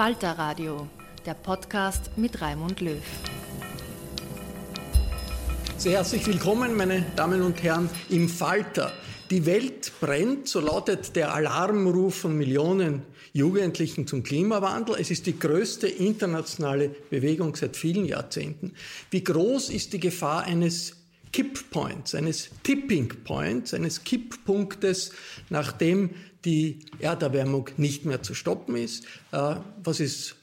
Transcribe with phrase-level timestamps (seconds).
[0.00, 0.88] Falter Radio,
[1.26, 3.02] der Podcast mit Raimund Löw.
[5.76, 8.94] Sehr herzlich willkommen, meine Damen und Herren, im Falter.
[9.28, 13.02] Die Welt brennt, so lautet der Alarmruf von Millionen
[13.34, 14.96] Jugendlichen zum Klimawandel.
[14.98, 18.72] Es ist die größte internationale Bewegung seit vielen Jahrzehnten.
[19.10, 20.96] Wie groß ist die Gefahr eines
[21.32, 25.12] Kipppoints, eines Tipping Points, eines Kipppunktes,
[25.50, 26.10] nachdem
[26.44, 29.04] die Erderwärmung nicht mehr zu stoppen ist?
[29.32, 30.36] Äh, was ist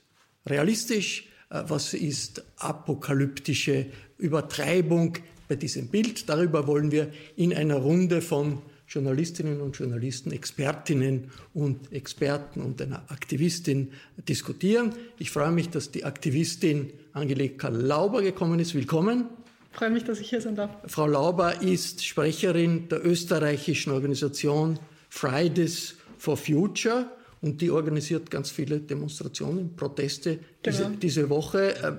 [0.46, 1.28] realistisch?
[1.50, 3.88] Äh, was ist apokalyptische
[4.18, 6.30] Übertreibung bei diesem Bild?
[6.30, 13.04] Darüber wollen wir in einer Runde von Journalistinnen und Journalisten, Expertinnen und Experten und einer
[13.10, 13.92] Aktivistin
[14.30, 14.94] diskutieren.
[15.20, 18.76] Ich freue mich, dass die Aktivistin Angelika Lauber gekommen ist.
[18.76, 19.26] Willkommen.
[19.74, 20.72] Ich freue mich, dass ich hier sein darf.
[20.88, 27.10] Frau Lauber ist Sprecherin der österreichischen Organisation Fridays for Future
[27.42, 30.46] und die organisiert ganz viele Demonstrationen, Proteste genau.
[30.64, 31.94] diese, diese Woche, äh,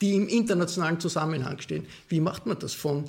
[0.00, 1.86] die im internationalen Zusammenhang stehen.
[2.08, 3.04] Wie macht man das von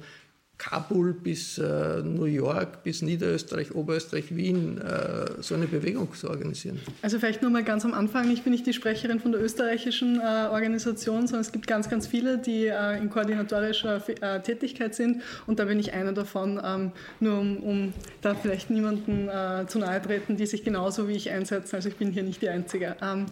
[0.57, 6.79] Kabul bis äh, New York, bis Niederösterreich, Oberösterreich, Wien, äh, so eine Bewegung zu organisieren?
[7.01, 10.19] Also vielleicht nur mal ganz am Anfang, ich bin nicht die Sprecherin von der österreichischen
[10.19, 15.21] äh, Organisation, sondern es gibt ganz, ganz viele, die äh, in koordinatorischer äh, Tätigkeit sind
[15.45, 19.79] und da bin ich einer davon, ähm, nur um, um, da vielleicht niemanden äh, zu
[19.79, 22.95] nahe treten, die sich genauso wie ich einsetzen, also ich bin hier nicht die Einzige.
[23.01, 23.25] Ähm,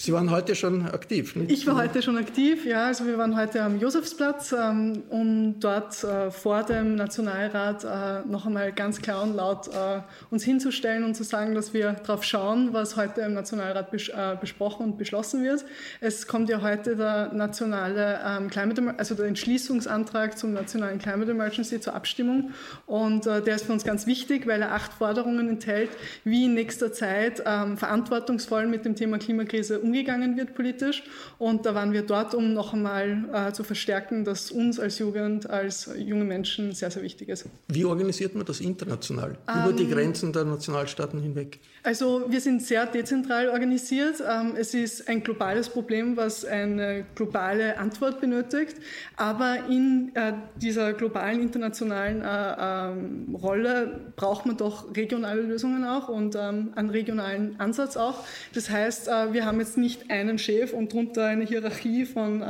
[0.00, 1.50] Sie waren heute schon aktiv, nicht?
[1.50, 2.86] Ich war heute schon aktiv, ja.
[2.86, 8.46] Also wir waren heute am Josefsplatz, ähm, um dort äh, vor dem Nationalrat äh, noch
[8.46, 10.00] einmal ganz klar und laut äh,
[10.30, 14.38] uns hinzustellen und zu sagen, dass wir darauf schauen, was heute im Nationalrat bes äh,
[14.40, 15.66] besprochen und beschlossen wird.
[16.00, 21.78] Es kommt ja heute der nationale ähm, Climate, also der Entschließungsantrag zum nationalen Climate Emergency
[21.78, 22.52] zur Abstimmung
[22.86, 25.90] und äh, der ist für uns ganz wichtig, weil er acht Forderungen enthält,
[26.24, 31.02] wie in nächster Zeit ähm, verantwortungsvoll mit dem Thema Klimakrise umgehen umgegangen wird politisch.
[31.38, 35.50] Und da waren wir dort, um noch einmal äh, zu verstärken, dass uns als Jugend,
[35.50, 37.46] als junge Menschen sehr, sehr wichtig ist.
[37.68, 41.58] Wie organisiert man das international, ähm, über die ähm, Grenzen der Nationalstaaten hinweg?
[41.82, 44.20] Also wir sind sehr dezentral organisiert.
[44.20, 48.76] Ähm, es ist ein globales Problem, was eine globale Antwort benötigt.
[49.16, 56.10] Aber in äh, dieser globalen internationalen äh, ähm, Rolle braucht man doch regionale Lösungen auch
[56.10, 58.24] und ähm, einen regionalen Ansatz auch.
[58.52, 62.42] Das heißt, äh, wir haben jetzt nicht einen Chef und darunter eine Hierarchie von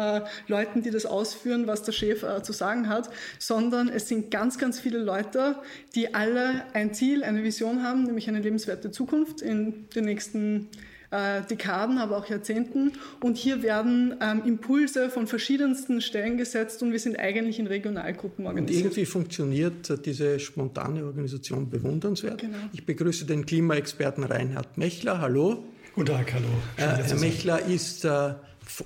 [0.48, 4.80] Leuten, die das ausführen, was der Chef zu sagen hat, sondern es sind ganz, ganz
[4.80, 5.56] viele Leute,
[5.94, 10.68] die alle ein Ziel, eine Vision haben, nämlich eine lebenswerte Zukunft Zukunft, in den nächsten
[11.10, 12.92] äh, Dekaden, aber auch Jahrzehnten.
[13.20, 18.46] Und hier werden ähm, Impulse von verschiedensten Stellen gesetzt und wir sind eigentlich in Regionalgruppen
[18.46, 18.78] organisiert.
[18.78, 22.40] Und irgendwie funktioniert diese spontane Organisation bewundernswert.
[22.40, 22.58] Genau.
[22.72, 25.20] Ich begrüße den Klimaexperten Reinhard Mechler.
[25.20, 25.64] Hallo.
[25.94, 26.46] Guten Tag, hallo.
[26.76, 28.34] Äh, Herr Mechler ist äh,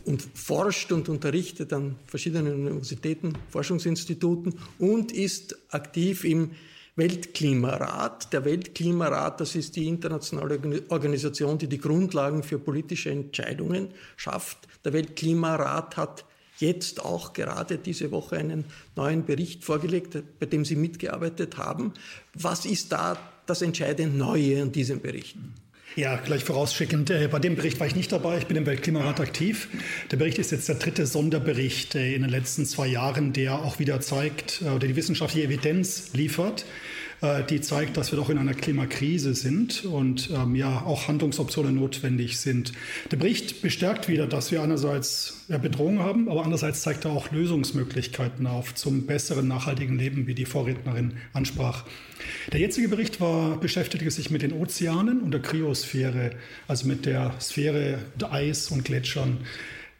[0.07, 6.53] und forscht und unterrichtet an verschiedenen Universitäten, Forschungsinstituten und ist aktiv im
[6.97, 8.33] Weltklimarat.
[8.33, 10.61] Der Weltklimarat, das ist die internationale
[10.91, 14.69] Organisation, die die Grundlagen für politische Entscheidungen schafft.
[14.85, 16.25] Der Weltklimarat hat
[16.59, 18.65] jetzt auch gerade diese Woche einen
[18.95, 21.93] neuen Bericht vorgelegt, bei dem Sie mitgearbeitet haben.
[22.35, 25.37] Was ist da das entscheidend Neue an diesem Bericht?
[25.97, 27.11] Ja, gleich vorausschickend.
[27.11, 28.39] Äh, bei dem Bericht war ich nicht dabei.
[28.39, 29.69] Ich bin im Weltklimarat aktiv.
[30.11, 33.79] Der Bericht ist jetzt der dritte Sonderbericht äh, in den letzten zwei Jahren, der auch
[33.79, 36.65] wieder zeigt äh, oder die wissenschaftliche Evidenz liefert,
[37.49, 42.39] die zeigt, dass wir doch in einer Klimakrise sind und ähm, ja auch Handlungsoptionen notwendig
[42.39, 42.73] sind.
[43.11, 48.47] Der Bericht bestärkt wieder, dass wir einerseits Bedrohungen haben, aber andererseits zeigt er auch Lösungsmöglichkeiten
[48.47, 51.85] auf zum besseren nachhaltigen Leben, wie die Vorrednerin ansprach.
[52.53, 56.31] Der jetzige Bericht war, beschäftigte sich mit den Ozeanen und der Kryosphäre,
[56.69, 59.39] also mit der Sphäre der Eis und Gletschern.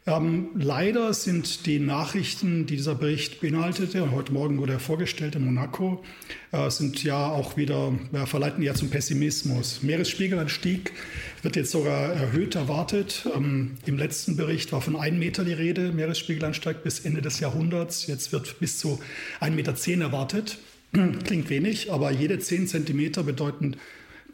[0.07, 5.33] Ähm, leider sind die Nachrichten, die dieser Bericht beinhaltete, und heute Morgen wurde er vorgestellt
[5.33, 6.03] in Monaco,
[6.51, 9.81] äh, sind ja auch wieder, ja, verleiten ja zum Pessimismus.
[9.81, 10.91] Meeresspiegelanstieg
[11.41, 13.27] wird jetzt sogar erhöht erwartet.
[13.35, 18.05] Ähm, Im letzten Bericht war von 1 Meter die Rede, Meeresspiegelanstieg bis Ende des Jahrhunderts.
[18.05, 18.99] Jetzt wird bis zu
[19.41, 20.59] 1,10 Meter erwartet.
[21.23, 23.77] Klingt wenig, aber jede 10 Zentimeter bedeuten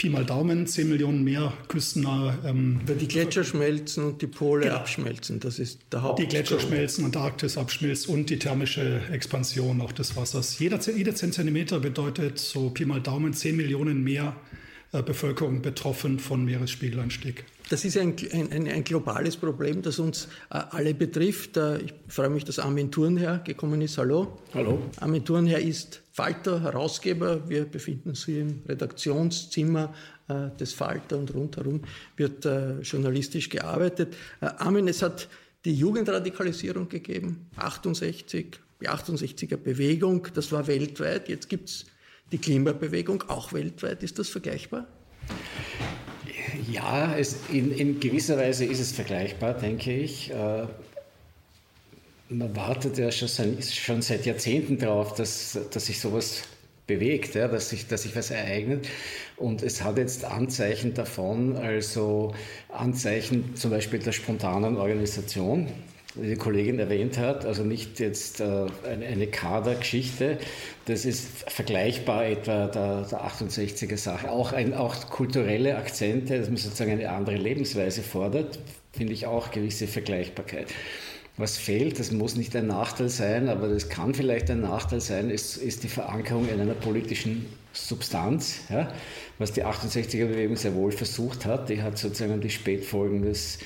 [0.01, 2.35] Pi mal Daumen 10 Millionen mehr küstennahe.
[2.43, 4.77] Ähm, Weil die Gletscher schmelzen und die Pole genau.
[4.77, 6.17] abschmelzen, das ist der Haupt.
[6.17, 10.57] Die Gletscher schmelzen, Antarktis abschmilzt und die thermische Expansion auch des Wassers.
[10.57, 14.35] Jeder, jede 10 Zentimeter bedeutet so Pi mal Daumen 10 Millionen mehr
[14.91, 17.45] äh, Bevölkerung betroffen von Meeresspiegelanstieg.
[17.69, 21.57] Das ist ein, ein, ein, globales Problem, das uns äh, alle betrifft.
[21.57, 23.99] Äh, ich freue mich, dass Armin Thurnherr gekommen ist.
[23.99, 24.39] Hallo.
[24.55, 24.81] Hallo.
[24.99, 27.49] Armin Thurnherr ist Falter, Herausgeber.
[27.49, 29.93] Wir befinden uns im Redaktionszimmer
[30.27, 31.81] äh, des Falter und rundherum
[32.17, 34.15] wird äh, journalistisch gearbeitet.
[34.41, 35.29] Äh, Armin, es hat
[35.63, 41.29] die Jugendradikalisierung gegeben, 68, die 68er Bewegung, das war weltweit.
[41.29, 41.85] Jetzt gibt es
[42.31, 44.03] die Klimabewegung, auch weltweit.
[44.03, 44.87] Ist das vergleichbar?
[46.69, 50.31] Ja, es, in, in, gewisser Weise ist es vergleichbar, denke ich.
[52.31, 56.43] Man wartet ja schon, schon, seit Jahrzehnten darauf, dass, dass sich sowas
[56.87, 58.87] bewegt, ja, dass, sich, dass sich was ereignet.
[59.35, 62.33] Und es hat jetzt Anzeichen davon, also
[62.69, 65.67] Anzeichen zum Beispiel der spontanen Organisation
[66.15, 70.37] die die Kollegin erwähnt hat, also nicht jetzt äh, eine, Kadergeschichte,
[70.85, 74.29] das ist vergleichbar etwa der, der 68er Sache.
[74.29, 78.59] Auch, ein, auch kulturelle Akzente, dass man sozusagen eine andere Lebensweise fordert,
[78.91, 80.67] finde ich auch gewisse Vergleichbarkeit.
[81.37, 85.29] Was fehlt, das muss nicht ein Nachteil sein, aber das kann vielleicht ein Nachteil sein,
[85.29, 88.91] ist, ist die Verankerung in einer politischen Substanz, ja,
[89.39, 91.69] was die 68er-Bewegung sehr wohl versucht hat.
[91.69, 93.59] Die hat sozusagen die Spätfolgen des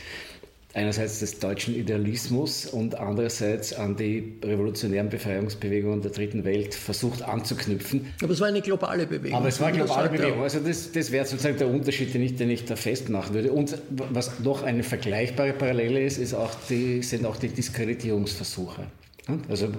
[0.76, 8.14] einerseits des deutschen Idealismus und andererseits an die revolutionären Befreiungsbewegungen der dritten Welt versucht anzuknüpfen.
[8.22, 9.38] Aber es war eine globale Bewegung.
[9.38, 10.44] Aber es war eine globale Bewegung.
[10.44, 13.54] Also das, das wäre sozusagen der Unterschied, den ich, den ich da festmachen würde.
[13.54, 18.84] Und was noch eine vergleichbare Parallele ist, ist auch die, sind auch die Diskreditierungsversuche.
[19.48, 19.70] Also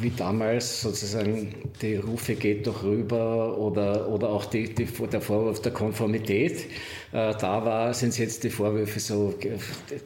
[0.00, 5.60] wie damals sozusagen die Rufe geht doch rüber oder, oder auch die, die, der Vorwurf
[5.62, 6.66] der Konformität.
[7.12, 9.34] Äh, da war, sind es jetzt die Vorwürfe so,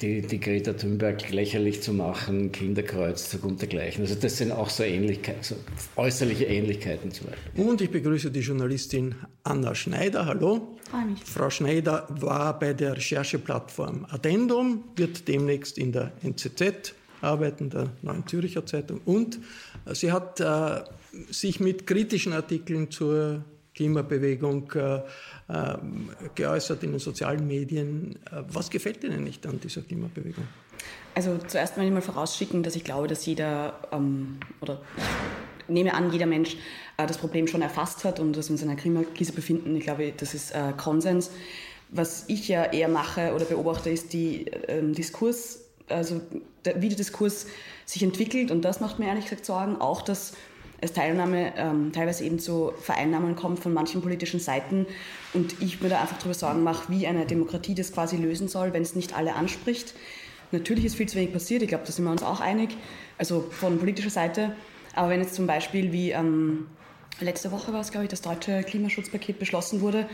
[0.00, 4.02] die, die Greta Thunberg lächerlich zu machen, Kinderkreuz zugrunde gleichen.
[4.02, 5.56] Also das sind auch so Ähnlichkeiten, so
[5.96, 7.64] äußerliche Ähnlichkeiten zum Beispiel.
[7.64, 10.26] Und ich begrüße die Journalistin Anna Schneider.
[10.26, 10.76] Hallo.
[11.08, 11.25] mich.
[11.25, 18.26] Frau Schneider war bei der Rechercheplattform Addendum, wird demnächst in der NZZ arbeiten, der Neuen
[18.26, 19.00] Zürcher Zeitung.
[19.04, 19.38] Und
[19.95, 20.83] sie hat äh,
[21.30, 23.45] sich mit kritischen Artikeln zur
[23.78, 25.78] Klimabewegung äh, äh,
[26.35, 28.18] geäußert in den sozialen Medien.
[28.26, 30.45] Äh, was gefällt Ihnen nicht an dieser Klimabewegung?
[31.14, 36.12] Also zuerst mal mal vorausschicken, dass ich glaube, dass jeder ähm, oder ich nehme an,
[36.12, 36.57] jeder Mensch
[36.97, 39.76] äh, das Problem schon erfasst hat und dass wir uns in einer Klimakrise befinden.
[39.76, 41.30] Ich glaube, das ist Konsens.
[41.90, 46.21] Was ich ja eher mache oder beobachte, ist die ähm, Diskurs also
[46.78, 47.46] wie der Diskurs
[47.84, 49.80] sich entwickelt und das macht mir ehrlich gesagt Sorgen.
[49.80, 50.32] Auch, dass
[50.80, 54.87] es Teilnahme ähm, teilweise eben zu Vereinnahmen kommt von manchen politischen Seiten
[55.34, 58.72] und ich mir da einfach darüber Sorgen mache, wie eine Demokratie das quasi lösen soll,
[58.72, 59.94] wenn es nicht alle anspricht.
[60.52, 62.70] Natürlich ist viel zu wenig passiert, ich glaube, da sind wir uns auch einig,
[63.18, 64.54] also von politischer Seite.
[64.94, 66.68] Aber wenn jetzt zum Beispiel wie ähm,
[67.20, 70.08] letzte Woche war es, glaube ich, das deutsche Klimaschutzpaket beschlossen wurde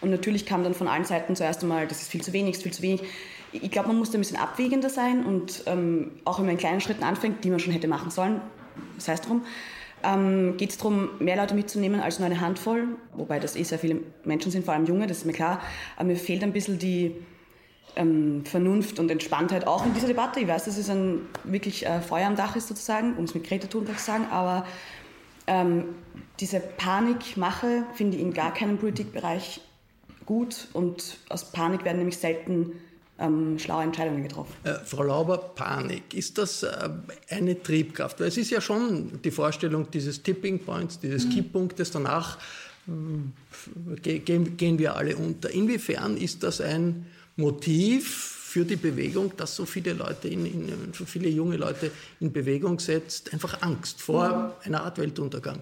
[0.00, 2.62] und natürlich kam dann von allen Seiten zuerst einmal, das ist viel zu wenig, ist
[2.62, 3.02] viel zu wenig
[3.52, 6.58] ich glaube, man muss da ein bisschen abwägender sein und ähm, auch wenn man in
[6.58, 8.40] kleinen Schritten anfängt, die man schon hätte machen sollen,
[8.98, 9.44] sei es drum,
[10.02, 13.78] ähm, geht es darum, mehr Leute mitzunehmen als nur eine Handvoll, wobei das eh sehr
[13.78, 15.60] viele Menschen sind, vor allem junge, das ist mir klar.
[15.96, 17.16] Aber mir fehlt ein bisschen die
[17.96, 20.40] ähm, Vernunft und Entspanntheit auch in dieser Debatte.
[20.40, 23.44] Ich weiß, dass es ein wirklich äh, Feuer am Dach ist sozusagen, um es mit
[23.44, 24.66] Greta Thunberg zu sagen, aber
[25.46, 25.84] ähm,
[26.40, 29.60] diese Panikmache finde ich in gar keinem Politikbereich
[30.26, 32.72] gut und aus Panik werden nämlich selten
[33.18, 34.52] ähm, schlaue Entscheidungen getroffen.
[34.64, 36.88] Äh, Frau Lauber, Panik, ist das äh,
[37.30, 38.20] eine Triebkraft?
[38.20, 41.30] Weil es ist ja schon die Vorstellung dieses Tipping Points, dieses mhm.
[41.30, 42.38] Kipppunktes, danach
[42.86, 45.50] äh, gehen, gehen wir alle unter.
[45.50, 47.06] Inwiefern ist das ein
[47.36, 52.32] Motiv für die Bewegung, dass so viele Leute, in, in, so viele junge Leute in
[52.32, 54.66] Bewegung setzt, einfach Angst vor mhm.
[54.66, 55.58] einer Art Weltuntergang?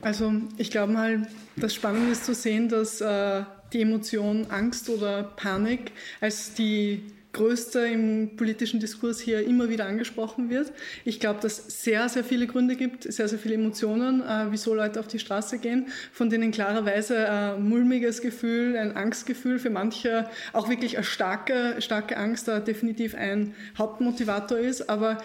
[0.00, 5.22] Also ich glaube mal, das Spannende ist zu sehen, dass äh, die Emotion Angst oder
[5.22, 10.72] Panik als die größte im politischen Diskurs hier immer wieder angesprochen wird.
[11.04, 14.74] Ich glaube, dass es sehr, sehr viele Gründe gibt, sehr, sehr viele Emotionen, äh, wieso
[14.74, 20.28] Leute auf die Straße gehen, von denen klarerweise ein mulmiges Gefühl, ein Angstgefühl, für manche
[20.52, 24.90] auch wirklich eine starke, starke Angst da definitiv ein Hauptmotivator ist.
[24.90, 25.18] Aber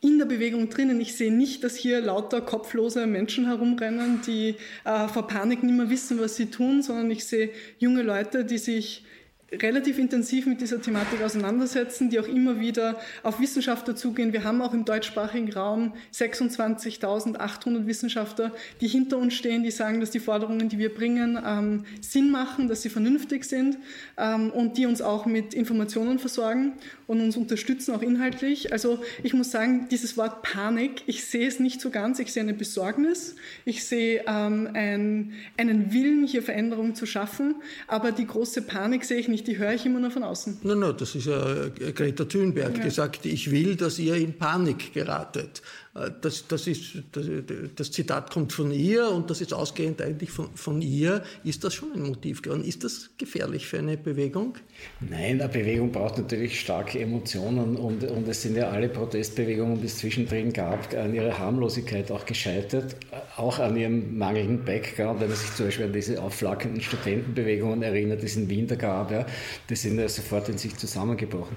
[0.00, 1.00] in der Bewegung drinnen.
[1.00, 5.90] Ich sehe nicht, dass hier lauter kopflose Menschen herumrennen, die äh, vor Panik nicht mehr
[5.90, 9.04] wissen, was sie tun, sondern ich sehe junge Leute, die sich
[9.52, 14.32] relativ intensiv mit dieser Thematik auseinandersetzen, die auch immer wieder auf Wissenschaftler zugehen.
[14.32, 20.10] Wir haben auch im deutschsprachigen Raum 26.800 Wissenschaftler, die hinter uns stehen, die sagen, dass
[20.10, 23.78] die Forderungen, die wir bringen, ähm, Sinn machen, dass sie vernünftig sind
[24.16, 26.74] ähm, und die uns auch mit Informationen versorgen
[27.08, 28.72] und uns unterstützen, auch inhaltlich.
[28.72, 32.20] Also ich muss sagen, dieses Wort Panik, ich sehe es nicht so ganz.
[32.20, 37.56] Ich sehe eine Besorgnis, ich sehe ähm, ein, einen Willen, hier Veränderungen zu schaffen,
[37.88, 40.58] aber die große Panik sehe ich nicht nicht, die höre ich immer nur von außen.
[40.62, 42.84] Nein, nein, das ist ja Greta Thunberg, ja.
[42.84, 45.62] die sagt, ich will, dass ihr in Panik geratet.
[45.94, 47.26] Äh, das, das, ist, das,
[47.74, 51.22] das, Zitat kommt von ihr und das ist ausgehend eigentlich von, von ihr.
[51.44, 52.64] Ist das schon ein Motiv geworden?
[52.64, 54.54] Ist das gefährlich für eine Bewegung?
[55.00, 59.86] Nein, eine Bewegung braucht natürlich starke Emotionen und, und es sind ja alle Protestbewegungen, die
[59.86, 62.96] es zwischendrin gab, an ihrer Harmlosigkeit auch gescheitert,
[63.36, 68.22] auch an ihrem mangelnden Background, wenn man sich zum Beispiel an diese aufflackernden Studentenbewegungen erinnert,
[68.22, 69.26] die es in Wien da gab, ja,
[69.68, 71.56] die sind ja sofort in sich zusammengebrochen.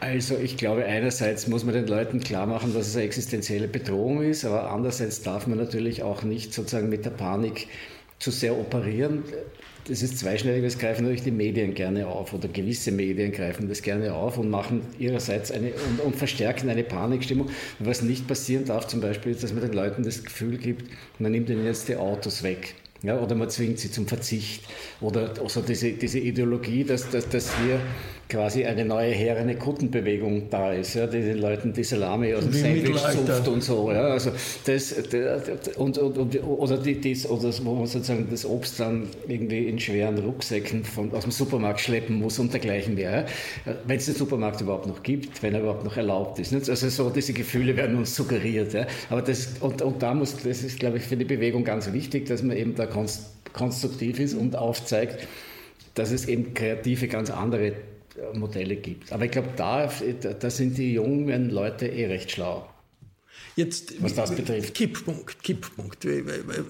[0.00, 4.22] Also ich glaube, einerseits muss man den Leuten klar machen, dass es eine existenzielle Bedrohung
[4.22, 7.66] ist, aber andererseits darf man natürlich auch nicht sozusagen mit der Panik
[8.20, 9.24] zu sehr operieren.
[9.88, 13.82] Das ist zweischneidig, das greifen natürlich die Medien gerne auf oder gewisse Medien greifen das
[13.82, 17.48] gerne auf und machen ihrerseits eine und, und verstärken eine Panikstimmung.
[17.78, 21.32] Was nicht passieren darf zum Beispiel ist, dass man den Leuten das Gefühl gibt, man
[21.32, 22.74] nimmt ihnen jetzt die Autos weg.
[23.02, 24.64] Ja, oder man zwingt sie zum Verzicht.
[25.00, 27.78] Oder also diese, diese Ideologie, dass, dass, dass hier
[28.28, 32.52] quasi eine neue herrene Kuttenbewegung da ist, ja, die den Leuten die Salami aus dem
[32.52, 33.90] Sandwich zupft und so.
[33.90, 34.32] Ja, also
[34.66, 39.08] das, das und, und, und, oder, die, dies, oder wo man sozusagen das Obst dann
[39.26, 43.26] irgendwie in schweren Rucksäcken von, aus dem Supermarkt schleppen muss und dergleichen mehr.
[43.64, 43.74] Ja.
[43.86, 46.52] Wenn es den Supermarkt überhaupt noch gibt, wenn er überhaupt noch erlaubt ist.
[46.52, 46.68] Nicht?
[46.68, 48.74] Also so diese Gefühle werden uns suggeriert.
[48.74, 48.86] Ja.
[49.08, 52.26] Aber das, und, und da muss, das ist, glaube ich, für die Bewegung ganz wichtig,
[52.26, 52.87] dass man eben da
[53.52, 55.26] konstruktiv ist und aufzeigt,
[55.94, 57.72] dass es eben kreative, ganz andere
[58.34, 59.12] Modelle gibt.
[59.12, 59.90] Aber ich glaube, da,
[60.38, 62.68] da sind die jungen Leute eh recht schlau.
[63.56, 64.72] Jetzt, was das betrifft.
[64.72, 66.06] Kipppunkt, Kipppunkt.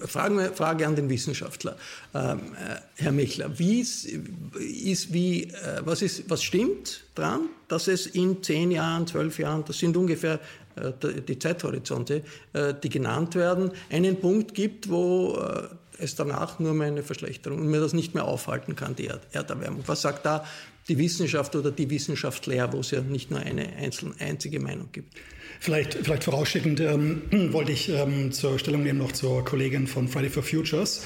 [0.07, 1.77] Frage, Frage an den Wissenschaftler,
[2.15, 3.59] ähm, äh, Herr Michler.
[3.59, 9.05] Wie ist, ist, wie, äh, was, ist, was stimmt dran, dass es in zehn Jahren,
[9.05, 10.39] zwölf Jahren, das sind ungefähr
[10.75, 12.23] äh, die Zeithorizonte,
[12.53, 15.67] äh, die genannt werden, einen Punkt gibt, wo äh,
[15.99, 19.83] es danach nur mehr eine Verschlechterung und mir das nicht mehr aufhalten kann, die Erderwärmung.
[19.85, 20.45] Was sagt da
[20.89, 25.13] die Wissenschaft oder die Wissenschaftler, wo es ja nicht nur eine einzelne, einzige Meinung gibt.
[25.59, 30.29] Vielleicht, vielleicht vorausschickend ähm, wollte ich ähm, zur Stellung nehmen noch zur Kollegin von Friday
[30.29, 31.03] for Futures.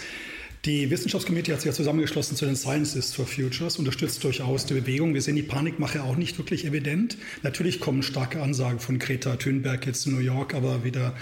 [0.65, 5.13] Die Wissenschaftskomitee hat sich ja zusammengeschlossen zu den Scientists for Futures, unterstützt durchaus die Bewegung.
[5.13, 7.17] Wir sehen die Panikmache auch nicht wirklich evident.
[7.41, 11.15] Natürlich kommen starke Ansagen von Greta Thunberg jetzt in New York, aber wie der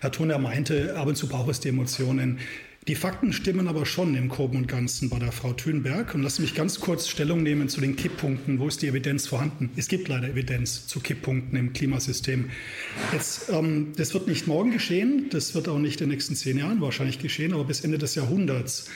[0.00, 2.38] Herr Thuner meinte, ab und zu braucht es die Emotionen.
[2.88, 6.14] Die Fakten stimmen aber schon im Groben und Ganzen bei der Frau Thünberg.
[6.14, 8.60] Und lassen mich ganz kurz Stellung nehmen zu den Kipppunkten.
[8.60, 9.70] Wo ist die Evidenz vorhanden?
[9.74, 12.48] Es gibt leider Evidenz zu Kipppunkten im Klimasystem.
[13.12, 16.58] Jetzt, ähm, das wird nicht morgen geschehen, das wird auch nicht in den nächsten zehn
[16.58, 18.88] Jahren wahrscheinlich geschehen, aber bis Ende des Jahrhunderts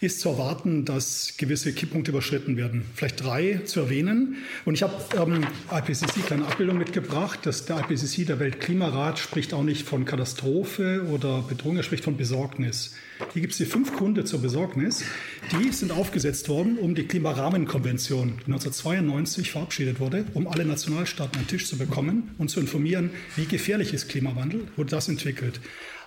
[0.00, 2.84] ist zu erwarten, dass gewisse Kipppunkte überschritten werden.
[2.94, 4.36] Vielleicht drei zu erwähnen.
[4.64, 7.46] Und ich habe ähm, IPCC kleine Abbildung mitgebracht.
[7.46, 12.16] dass der IPCC, der Weltklimarat, spricht auch nicht von Katastrophe oder Bedrohung, er spricht von
[12.16, 12.94] Besorgnis.
[13.36, 15.04] Hier gibt es die fünf Gründe zur Besorgnis.
[15.52, 21.44] Die sind aufgesetzt worden, um die Klimarahmenkonvention, die 1992 verabschiedet wurde, um alle Nationalstaaten an
[21.44, 25.60] den Tisch zu bekommen und zu informieren, wie gefährlich ist Klimawandel, wurde das entwickelt.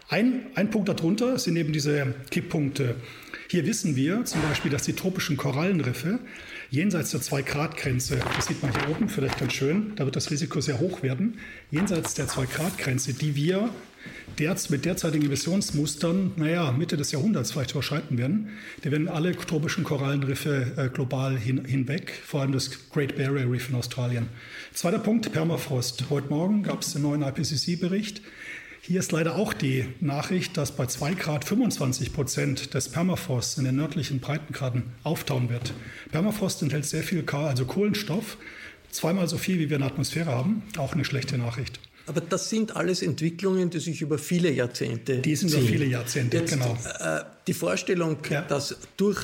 [0.08, 2.96] Ein, ein Punkt darunter sind eben diese Kipppunkte.
[3.48, 6.18] Hier wissen wir zum Beispiel, dass die tropischen Korallenriffe
[6.72, 10.62] jenseits der 2-Grad-Grenze, das sieht man hier oben vielleicht ganz schön, da wird das Risiko
[10.62, 11.38] sehr hoch werden,
[11.70, 13.70] jenseits der 2-Grad-Grenze, die wir
[14.38, 18.50] derz, mit derzeitigen Emissionsmustern, naja, Mitte des Jahrhunderts vielleicht überschreiten werden.
[18.84, 23.70] Da werden alle tropischen Korallenriffe äh, global hin, hinweg, vor allem das Great Barrier Reef
[23.70, 24.28] in Australien.
[24.74, 26.06] Zweiter Punkt, Permafrost.
[26.10, 28.22] Heute Morgen gab es den neuen IPCC-Bericht.
[28.82, 33.66] Hier ist leider auch die Nachricht, dass bei 2 Grad 25 Prozent des Permafrosts in
[33.66, 35.74] den nördlichen Breitengraden auftauen wird.
[36.12, 38.38] Permafrost enthält sehr viel also Kohlenstoff,
[38.90, 40.64] zweimal so viel, wie wir in der Atmosphäre haben.
[40.78, 41.80] Auch eine schlechte Nachricht.
[42.10, 46.38] Aber das sind alles Entwicklungen, die sich über viele Jahrzehnte Die sind über viele Jahrzehnte,
[46.38, 46.76] Jetzt, genau.
[47.00, 48.42] Äh, die Vorstellung, ja.
[48.42, 49.20] dass durch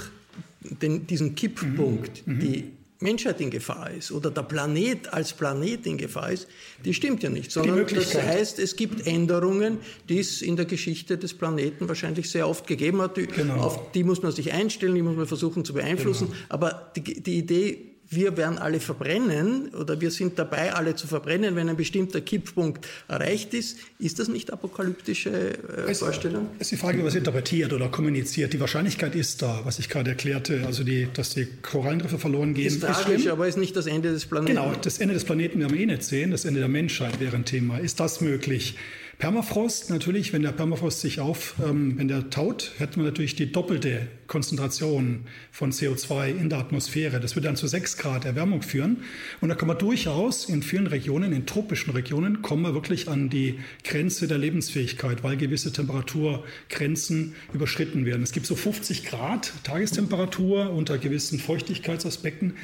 [0.61, 2.39] den, diesen Kipppunkt mhm.
[2.39, 6.47] die Menschheit in Gefahr ist oder der Planet als Planet in Gefahr ist,
[6.83, 7.51] die stimmt ja nicht.
[7.51, 12.47] Sondern das heißt, es gibt Änderungen, die es in der Geschichte des Planeten wahrscheinlich sehr
[12.47, 13.17] oft gegeben hat.
[13.17, 13.55] Die, genau.
[13.55, 16.27] Auf die muss man sich einstellen, die muss man versuchen zu beeinflussen.
[16.27, 16.39] Genau.
[16.49, 21.55] Aber die, die Idee wir werden alle verbrennen oder wir sind dabei, alle zu verbrennen,
[21.55, 23.77] wenn ein bestimmter Kipppunkt erreicht ist.
[23.99, 26.47] Ist das nicht apokalyptische äh, es, Vorstellung?
[26.59, 28.53] Es ist die Frage, was interpretiert oder kommuniziert.
[28.53, 32.67] Die Wahrscheinlichkeit ist da, was ich gerade erklärte, also die, dass die Korallenriffe verloren gehen.
[32.67, 34.55] Ist tragisch, ist aber ist nicht das Ende des Planeten.
[34.55, 37.35] Genau, das Ende des Planeten werden wir eh nicht sehen, das Ende der Menschheit wäre
[37.35, 37.79] ein Thema.
[37.79, 38.75] Ist das möglich?
[39.17, 43.49] Permafrost natürlich, wenn der Permafrost sich auf, ähm, wenn der taut, hätten wir natürlich die
[43.49, 47.21] doppelte Konzentration von CO2 in der Atmosphäre.
[47.21, 49.03] Das würde dann zu 6 Grad Erwärmung führen.
[49.39, 53.29] Und da kommen wir durchaus in vielen Regionen, in tropischen Regionen, kommen wir wirklich an
[53.29, 58.23] die Grenze der Lebensfähigkeit, weil gewisse Temperaturgrenzen überschritten werden.
[58.23, 62.55] Es gibt so 50 Grad Tagestemperatur unter gewissen Feuchtigkeitsaspekten.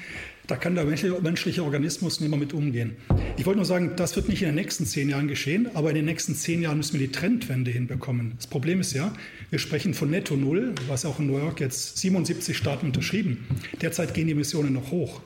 [0.48, 2.95] Da kann der menschliche Organismus nicht mehr mit umgehen.
[3.38, 5.95] Ich wollte nur sagen, das wird nicht in den nächsten zehn Jahren geschehen, aber in
[5.95, 8.33] den nächsten zehn Jahren müssen wir die Trendwende hinbekommen.
[8.36, 9.13] Das Problem ist ja,
[9.50, 13.45] wir sprechen von Netto Null, was auch in New York jetzt 77 Staaten unterschrieben.
[13.81, 15.21] Derzeit gehen die Emissionen noch hoch.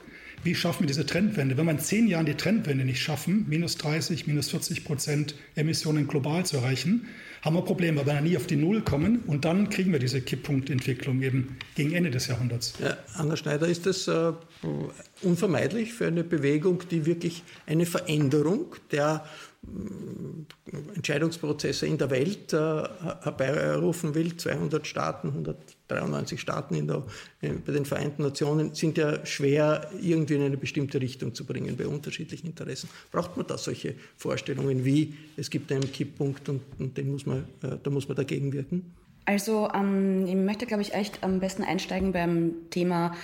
[0.46, 1.56] Wie schaffen wir diese Trendwende?
[1.56, 6.06] Wenn wir in zehn Jahren die Trendwende nicht schaffen, minus 30, minus 40 Prozent Emissionen
[6.06, 7.08] global zu erreichen,
[7.42, 10.20] haben wir Probleme, weil wir nie auf die Null kommen und dann kriegen wir diese
[10.20, 12.74] Kipppunktentwicklung eben gegen Ende des Jahrhunderts.
[12.80, 14.32] Ja, Anna Schneider, ist das äh,
[15.22, 19.26] unvermeidlich für eine Bewegung, die wirklich eine Veränderung der
[20.94, 24.36] Entscheidungsprozesse in der Welt äh, herbeirufen will.
[24.36, 27.04] 200 Staaten, 193 Staaten in der,
[27.40, 31.86] bei den Vereinten Nationen sind ja schwer irgendwie in eine bestimmte Richtung zu bringen bei
[31.86, 32.88] unterschiedlichen Interessen.
[33.12, 37.44] Braucht man da solche Vorstellungen wie, es gibt einen Kipppunkt und, und den muss man,
[37.62, 38.92] äh, da muss man dagegen wirken?
[39.26, 43.14] Also ähm, ich möchte, glaube ich, echt am besten einsteigen beim Thema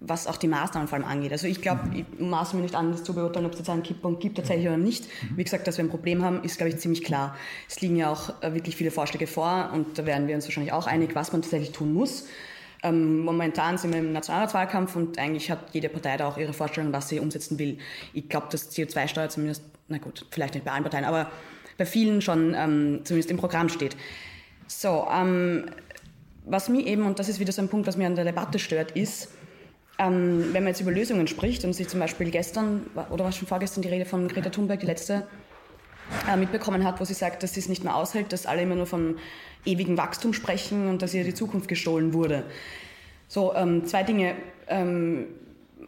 [0.00, 1.32] was auch die Maßnahmen vor allem angeht.
[1.32, 3.82] Also ich glaube, ich maße mir nicht an, das zu beurteilen, ob es jetzt einen
[3.82, 5.06] Kipppunkt gibt tatsächlich oder nicht.
[5.34, 7.36] Wie gesagt, dass wir ein Problem haben, ist, glaube ich, ziemlich klar.
[7.68, 10.72] Es liegen ja auch äh, wirklich viele Vorschläge vor und da werden wir uns wahrscheinlich
[10.72, 12.26] auch einig, was man tatsächlich tun muss.
[12.84, 16.92] Ähm, momentan sind wir im Nationalratswahlkampf und eigentlich hat jede Partei da auch ihre Vorstellung,
[16.92, 17.78] was sie umsetzen will.
[18.12, 21.28] Ich glaube, dass CO2-Steuer zumindest, na gut, vielleicht nicht bei allen Parteien, aber
[21.76, 23.96] bei vielen schon ähm, zumindest im Programm steht.
[24.68, 25.66] So, ähm,
[26.44, 28.60] was mir eben, und das ist wieder so ein Punkt, was mir an der Debatte
[28.60, 29.28] stört, ist,
[29.98, 33.48] ähm, wenn man jetzt über Lösungen spricht und sich zum Beispiel gestern oder war schon
[33.48, 35.26] vorgestern die Rede von Greta Thunberg, die letzte,
[36.30, 38.76] äh, mitbekommen hat, wo sie sagt, dass sie es nicht mehr aushält, dass alle immer
[38.76, 39.16] nur vom
[39.64, 42.44] ewigen Wachstum sprechen und dass ihr die Zukunft gestohlen wurde.
[43.26, 44.34] So, ähm, zwei Dinge.
[44.68, 45.26] Ähm,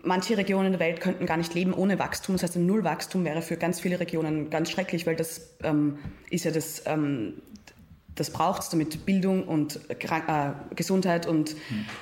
[0.02, 2.34] manche Regionen der Welt könnten gar nicht leben ohne Wachstum.
[2.34, 5.98] Das heißt, ein Nullwachstum wäre für ganz viele Regionen ganz schrecklich, weil das ähm,
[6.30, 7.40] ist ja das, ähm,
[8.14, 9.96] das braucht es, damit Bildung und äh,
[10.74, 11.56] Gesundheit und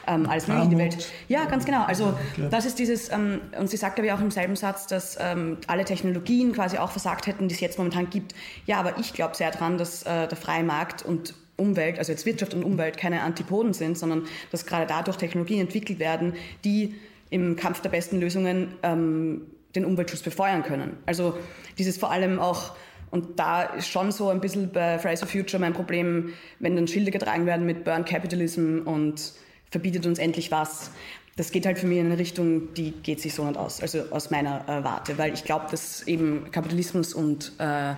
[0.06, 1.12] ähm, alles mögliche in die Welt.
[1.28, 1.84] Ja, ganz genau.
[1.84, 2.14] Also
[2.50, 5.58] das ist dieses, ähm, und sie sagt aber ja auch im selben Satz, dass ähm,
[5.66, 8.34] alle Technologien quasi auch versagt hätten, die es jetzt momentan gibt.
[8.66, 12.24] Ja, aber ich glaube sehr daran, dass äh, der freie Markt und Umwelt, also jetzt
[12.24, 16.94] Wirtschaft und Umwelt keine Antipoden sind, sondern dass gerade dadurch Technologien entwickelt werden, die
[17.30, 19.42] im Kampf der besten Lösungen ähm,
[19.74, 20.96] den Umweltschutz befeuern können.
[21.04, 21.36] Also
[21.76, 22.74] dieses vor allem auch
[23.10, 26.88] und da ist schon so ein bisschen bei Fridays for Future mein Problem, wenn dann
[26.88, 29.32] Schilder getragen werden mit Burn Capitalism und
[29.70, 30.90] verbietet uns endlich was.
[31.36, 34.02] Das geht halt für mich in eine Richtung, die geht sich so nicht aus, also
[34.10, 37.94] aus meiner äh, Warte, weil ich glaube, dass eben Kapitalismus und äh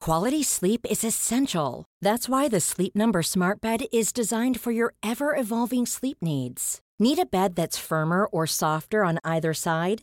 [0.00, 1.84] Quality sleep is essential.
[2.00, 6.80] That's why the Sleep Number Smart Bed is designed for your ever-evolving sleep needs.
[7.00, 10.02] Need a bed that's firmer or softer on either side?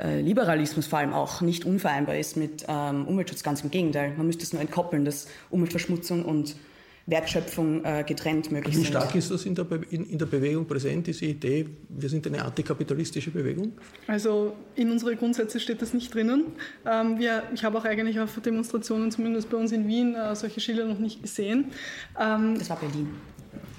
[0.00, 3.42] Äh, Liberalismus vor allem auch nicht unvereinbar ist mit ähm, Umweltschutz.
[3.42, 4.14] Ganz im Gegenteil.
[4.16, 6.56] Man müsste es nur entkoppeln, dass Umweltverschmutzung und
[7.06, 8.88] Wertschöpfung äh, getrennt möglich Wie sind.
[8.88, 12.26] stark ist das in der, Be in, in der Bewegung präsent, diese Idee, wir sind
[12.26, 13.72] eine antikapitalistische Bewegung?
[14.06, 16.44] Also in unsere Grundsätze steht das nicht drinnen.
[16.86, 20.60] Ähm, wir, ich habe auch eigentlich auf Demonstrationen, zumindest bei uns in Wien, äh, solche
[20.60, 21.72] Schilder noch nicht gesehen.
[22.18, 23.08] Ähm, das war Berlin.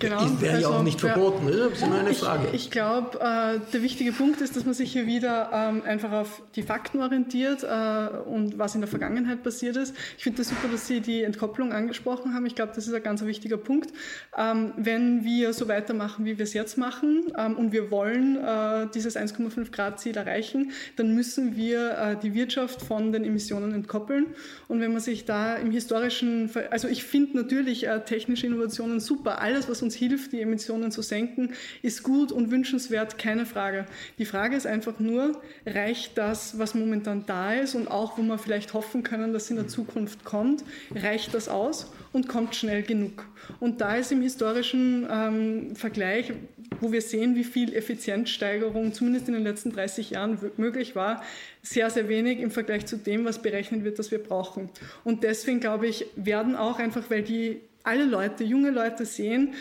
[0.01, 0.41] Genau.
[0.41, 1.51] Wäre ja auch also, nicht verboten, ne?
[1.51, 2.47] das ist immer eine Frage.
[2.47, 6.11] Ich, ich glaube, äh, der wichtige Punkt ist, dass man sich hier wieder ähm, einfach
[6.11, 9.95] auf die Fakten orientiert äh, und was in der Vergangenheit passiert ist.
[10.17, 12.45] Ich finde es das super, dass Sie die Entkopplung angesprochen haben.
[12.45, 13.91] Ich glaube, das ist ein ganz wichtiger Punkt.
[14.37, 18.87] Ähm, wenn wir so weitermachen, wie wir es jetzt machen ähm, und wir wollen äh,
[18.93, 24.27] dieses 1,5 Grad Ziel erreichen, dann müssen wir äh, die Wirtschaft von den Emissionen entkoppeln.
[24.67, 29.41] Und wenn man sich da im historischen, also ich finde natürlich äh, technische Innovationen super.
[29.41, 33.85] Alles, was uns hilft, die Emissionen zu senken, ist gut und wünschenswert, keine Frage.
[34.17, 38.37] Die Frage ist einfach nur, reicht das, was momentan da ist und auch, wo wir
[38.37, 43.25] vielleicht hoffen können, dass in der Zukunft kommt, reicht das aus und kommt schnell genug?
[43.59, 46.33] Und da ist im historischen ähm, Vergleich,
[46.79, 51.23] wo wir sehen, wie viel Effizienzsteigerung zumindest in den letzten 30 Jahren möglich war,
[51.61, 54.69] sehr, sehr wenig im Vergleich zu dem, was berechnet wird, dass wir brauchen.
[55.03, 59.53] Und deswegen glaube ich, werden auch einfach, weil die alle Leute, junge Leute sehen,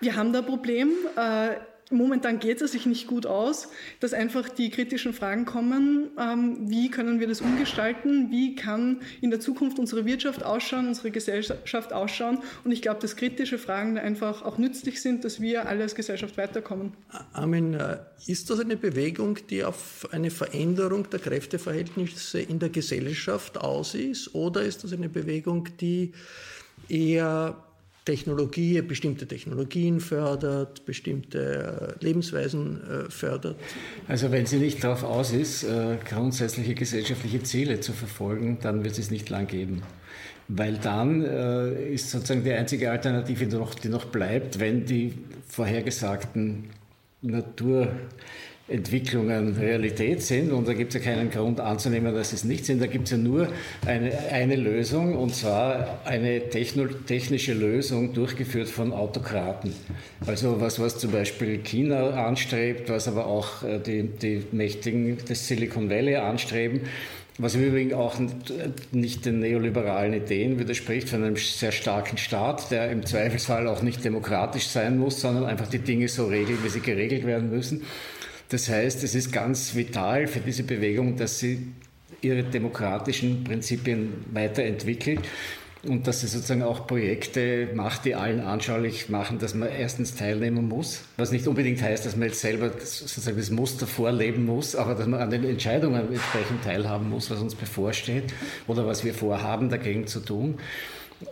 [0.00, 0.92] wir haben da ein Problem.
[1.16, 1.56] Äh,
[1.90, 3.68] momentan geht es sich nicht gut aus,
[4.00, 9.30] dass einfach die kritischen Fragen kommen, ähm, wie können wir das umgestalten, wie kann in
[9.30, 12.38] der Zukunft unsere Wirtschaft ausschauen, unsere Gesellschaft ausschauen.
[12.64, 16.36] Und ich glaube, dass kritische Fragen einfach auch nützlich sind, dass wir alle als Gesellschaft
[16.36, 16.92] weiterkommen.
[17.32, 23.58] Armin, äh, ist das eine Bewegung, die auf eine Veränderung der Kräfteverhältnisse in der Gesellschaft
[23.58, 24.34] aus ist?
[24.34, 26.12] Oder ist das eine Bewegung, die
[26.88, 27.56] eher
[28.06, 33.56] Technologie, bestimmte Technologien fördert, bestimmte äh, Lebensweisen äh, fördert.
[34.06, 38.96] Also wenn sie nicht darauf aus ist, äh, grundsätzliche gesellschaftliche Ziele zu verfolgen, dann wird
[38.96, 39.82] es nicht lang geben.
[40.48, 45.14] Weil dann ist sozusagen die einzige Alternative, die noch, die noch bleibt, wenn die
[45.48, 46.70] vorhergesagten
[47.20, 47.88] Natur
[48.68, 52.82] Entwicklungen Realität sind und da gibt es ja keinen Grund anzunehmen, dass es nicht sind.
[52.82, 53.48] Da gibt es ja nur
[53.86, 59.72] eine, eine Lösung und zwar eine techno, technische Lösung durchgeführt von Autokraten.
[60.26, 65.46] Also was, was zum Beispiel China anstrebt, was aber auch äh, die, die Mächtigen des
[65.46, 66.80] Silicon Valley anstreben.
[67.38, 68.14] Was im Übrigen auch
[68.92, 74.02] nicht den neoliberalen Ideen widerspricht, von einem sehr starken Staat, der im Zweifelsfall auch nicht
[74.02, 77.82] demokratisch sein muss, sondern einfach die Dinge so regeln, wie sie geregelt werden müssen.
[78.48, 81.72] Das heißt, es ist ganz vital für diese Bewegung, dass sie
[82.20, 85.20] ihre demokratischen Prinzipien weiterentwickelt
[85.84, 90.68] und dass sie sozusagen auch Projekte macht, die allen anschaulich machen, dass man erstens teilnehmen
[90.68, 94.94] muss, was nicht unbedingt heißt, dass man jetzt selber sozusagen das Muster vorleben muss, aber
[94.94, 98.32] dass man an den Entscheidungen entsprechend teilhaben muss, was uns bevorsteht
[98.66, 100.58] oder was wir vorhaben, dagegen zu tun.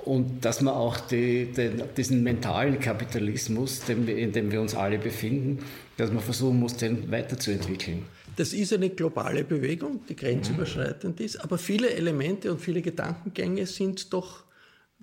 [0.04, 5.62] Und dass man auch die, den, diesen mentalen Kapitalismus, in dem wir uns alle befinden,
[5.96, 8.04] dass man versuchen muss, den weiterzuentwickeln.
[8.36, 14.12] Das ist eine globale Bewegung, die grenzüberschreitend ist, aber viele Elemente und viele Gedankengänge sind
[14.12, 14.44] doch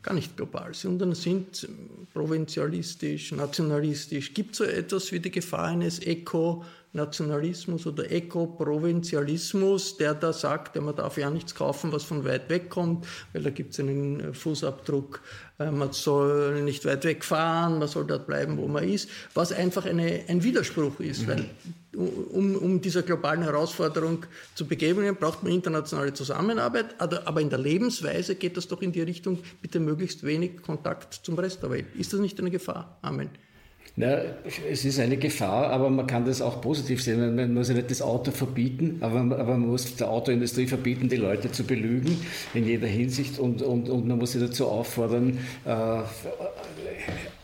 [0.02, 1.70] gar nicht global, sondern sind
[2.14, 4.34] provinzialistisch, nationalistisch.
[4.34, 10.76] Gibt es so etwas wie die Gefahr eines Eco- Nationalismus oder Ekoprovinzialismus, der da sagt,
[10.76, 14.34] man darf ja nichts kaufen, was von weit weg kommt, weil da gibt es einen
[14.34, 15.22] Fußabdruck,
[15.60, 19.54] äh, man soll nicht weit weg fahren, man soll dort bleiben, wo man ist, was
[19.54, 21.28] einfach eine, ein Widerspruch ist, mhm.
[21.28, 21.46] weil
[21.94, 24.26] um, um dieser globalen Herausforderung
[24.56, 29.02] zu begegnen, braucht man internationale Zusammenarbeit, aber in der Lebensweise geht das doch in die
[29.02, 31.88] Richtung, bitte möglichst wenig Kontakt zum Rest der Welt.
[31.96, 32.98] Ist das nicht eine Gefahr?
[33.02, 33.30] Amen.
[33.98, 34.20] Ja,
[34.72, 37.36] es ist eine Gefahr, aber man kann das auch positiv sehen.
[37.36, 41.18] Man muss ja nicht das Auto verbieten, aber, aber man muss der Autoindustrie verbieten, die
[41.18, 42.18] Leute zu belügen
[42.54, 46.02] in jeder Hinsicht und, und, und man muss sie dazu auffordern, äh,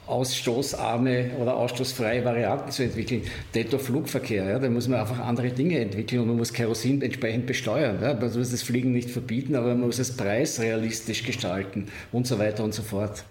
[0.07, 3.23] ausstoßarme oder ausstoßfreie Varianten zu entwickeln.
[3.53, 7.45] Detto Flugverkehr, ja, da muss man einfach andere Dinge entwickeln und man muss Kerosin entsprechend
[7.45, 7.97] besteuern.
[8.01, 8.13] Ja.
[8.13, 12.63] Man muss das Fliegen nicht verbieten, aber man muss es preisrealistisch gestalten und so weiter
[12.63, 13.25] und so fort.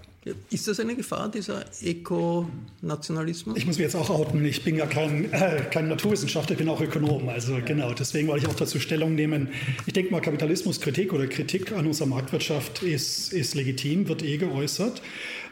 [0.51, 3.57] Ist das eine Gefahr, dieser Ekonationalismus?
[3.57, 4.45] Ich muss mich jetzt auch outen.
[4.45, 7.29] Ich bin ja kein, äh, kein Naturwissenschaftler, ich bin auch Ökonom.
[7.29, 9.49] Also genau, deswegen wollte ich auch dazu Stellung nehmen.
[9.87, 15.01] Ich denke mal, Kapitalismuskritik oder Kritik an unserer Marktwirtschaft ist, ist legitim, wird eh geäußert.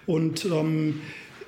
[0.07, 1.01] Und ähm,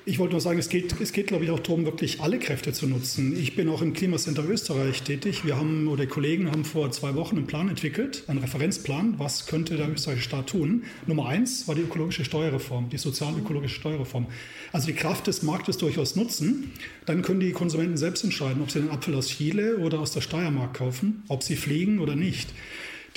[0.09, 2.71] Ich wollte nur sagen, es geht, es geht, glaube ich, auch darum, wirklich alle Kräfte
[2.71, 3.37] zu nutzen.
[3.37, 5.43] Ich bin auch im Klimacenter Österreich tätig.
[5.43, 9.15] Wir haben, oder Kollegen haben vor zwei Wochen einen Plan entwickelt, einen Referenzplan.
[9.17, 10.83] Was könnte der österreichische Staat tun?
[11.07, 14.27] Nummer eins war die ökologische Steuerreform, die sozial-ökologische Steuerreform.
[14.71, 16.71] Also die Kraft des Marktes durchaus nutzen.
[17.05, 20.21] Dann können die Konsumenten selbst entscheiden, ob sie den Apfel aus Chile oder aus der
[20.21, 22.47] Steiermark kaufen, ob sie fliegen oder nicht.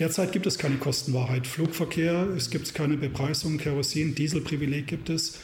[0.00, 1.46] Derzeit gibt es keine Kostenwahrheit.
[1.46, 5.38] Flugverkehr, es gibt keine Bepreisung, Kerosin, Dieselprivileg gibt es.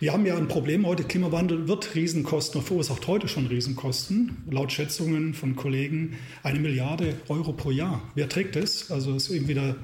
[0.00, 1.04] Wir haben ja ein Problem heute.
[1.04, 4.38] Klimawandel wird Riesenkosten, verursacht heute schon Riesenkosten.
[4.50, 8.00] Laut Schätzungen von Kollegen eine Milliarde Euro pro Jahr.
[8.14, 8.90] Wer trägt es?
[8.90, 9.76] Also es ist eben wieder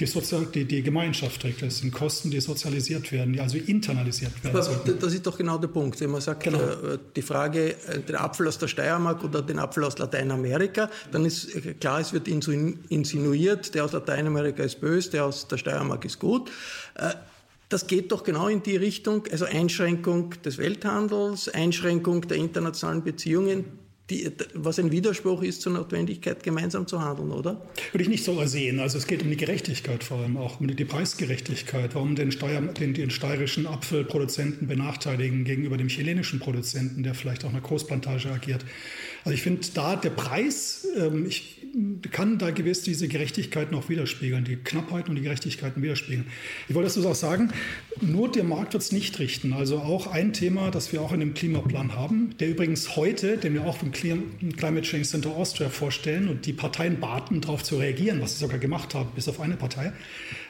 [0.00, 1.78] die, Sozial die, die Gemeinschaft trägt es.
[1.78, 4.56] sind Kosten, die sozialisiert werden, die also internalisiert werden.
[4.56, 6.00] Aber das ist doch genau der Punkt.
[6.00, 6.58] Wenn man sagt, genau.
[6.58, 11.24] Äh, die Frage, äh, den Apfel aus der Steiermark oder den Apfel aus Lateinamerika, dann
[11.24, 16.04] ist äh, klar, es wird insinuiert, der aus Lateinamerika ist böse, der aus der Steiermark
[16.04, 16.50] ist gut.
[17.70, 23.64] Das geht doch genau in die Richtung, also Einschränkung des Welthandels, Einschränkung der internationalen Beziehungen,
[24.10, 27.64] die, was ein Widerspruch ist zur Notwendigkeit, gemeinsam zu handeln, oder?
[27.92, 28.80] Würde ich nicht so sehen.
[28.80, 31.94] Also es geht um die Gerechtigkeit vor allem auch, um die Preisgerechtigkeit.
[31.94, 37.50] Warum den, Steier, den, den steirischen Apfelproduzenten benachteiligen gegenüber dem chilenischen Produzenten, der vielleicht auch
[37.50, 38.64] eine Großplantage agiert.
[39.24, 41.68] Also ich finde da der Preis, ähm, ich
[42.10, 46.26] kann da gewiss diese Gerechtigkeiten auch widerspiegeln, die Knappheiten und die Gerechtigkeiten widerspiegeln.
[46.68, 47.50] Ich wollte das auch sagen,
[48.00, 49.52] nur der Markt wird es nicht richten.
[49.52, 53.54] Also auch ein Thema, das wir auch in dem Klimaplan haben, der übrigens heute, den
[53.54, 58.20] wir auch vom Climate Change Center Austria vorstellen und die Parteien baten, darauf zu reagieren,
[58.20, 59.92] was sie sogar gemacht haben, bis auf eine Partei.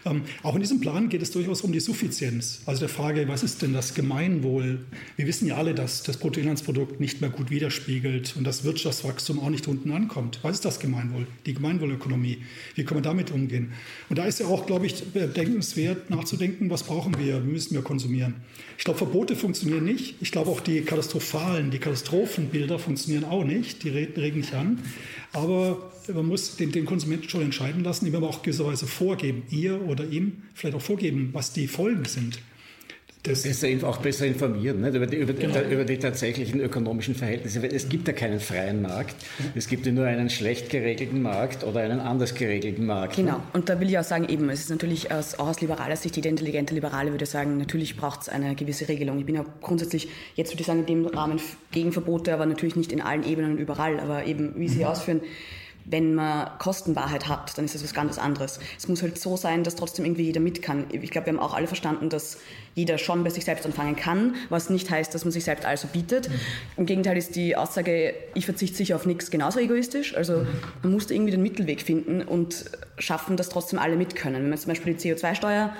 [0.07, 3.43] Ähm, auch in diesem Plan geht es durchaus um die Suffizienz, also der Frage, was
[3.43, 4.87] ist denn das Gemeinwohl?
[5.17, 9.51] Wir wissen ja alle, dass das Bruttoinlandsprodukt nicht mehr gut widerspiegelt und das Wirtschaftswachstum auch
[9.51, 10.39] nicht unten ankommt.
[10.43, 11.20] Was ist das Gemeinwohl?
[11.47, 12.39] Die Gemeinwohlökonomie.
[12.75, 13.73] Wie können wir damit umgehen?
[14.09, 17.83] Und da ist ja auch, glaube ich, denkenswert nachzudenken, was brauchen wir, wie müssen wir
[17.83, 18.35] konsumieren.
[18.79, 20.17] Ich glaube, Verbote funktionieren nicht.
[20.21, 23.83] Ich glaube, auch die katastrophalen, die Katastrophenbilder funktionieren auch nicht.
[23.85, 24.79] Die regen nicht an.
[25.33, 29.81] Aber man muss den, den Konsumenten schon entscheiden lassen, ihm aber auch gewisserweise vorgeben, ihr
[29.83, 32.41] oder ihm vielleicht auch vorgeben, was die Folgen sind.
[33.23, 35.61] Das besser, auch besser informieren ne, über, die, über, genau.
[35.61, 37.63] über, die tatsächlichen ökonomischen Verhältnisse.
[37.67, 39.15] Es gibt ja keinen freien Markt.
[39.55, 43.17] Es gibt ja nur einen schlecht geregelten Markt oder einen anders geregelten Markt.
[43.17, 43.33] Genau.
[43.33, 43.43] Ne?
[43.53, 46.17] Und da will ich auch sagen, eben, es ist natürlich aus, auch aus liberaler Sicht,
[46.17, 49.19] jede intelligente Liberale würde sagen, natürlich braucht es eine gewisse Regelung.
[49.19, 51.41] Ich bin ja grundsätzlich, jetzt würde ich sagen, in dem Rahmen
[51.73, 54.01] gegen Verbote, aber natürlich nicht in allen Ebenen und überall.
[54.01, 54.85] Aber eben, wie Sie mhm.
[54.87, 55.21] ausführen,
[55.85, 58.61] wenn man Kostenwahrheit hat, dann ist das was ganz anderes.
[58.79, 60.85] Es muss halt so sein, dass trotzdem irgendwie jeder mit kann.
[60.91, 62.39] Ich glaube, wir haben auch alle verstanden, dass
[62.75, 65.89] jeder schon bei sich selbst anfangen kann, was nicht heißt, dass man sich selbst also
[65.89, 66.29] bietet.
[66.29, 66.35] Mhm.
[66.79, 70.15] Im Gegenteil ist die Aussage, ich verzichte sicher auf nichts, genauso egoistisch.
[70.17, 70.47] Also
[70.83, 72.65] man muss da irgendwie den Mittelweg finden und
[72.99, 74.43] schaffen, dass trotzdem alle mit können.
[74.43, 75.73] Wenn man zum Beispiel die CO2-Steuer